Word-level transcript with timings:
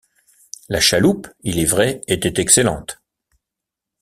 La 0.67 0.79
chaloupe, 0.79 1.27
il 1.41 1.59
est 1.59 1.65
vrai, 1.65 2.01
était 2.07 2.41
excellente. 2.41 3.03